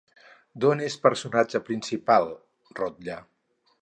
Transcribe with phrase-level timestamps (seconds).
[0.63, 2.25] D'on és personatge principal
[2.81, 3.19] Rotllà?